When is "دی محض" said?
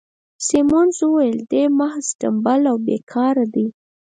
1.51-2.05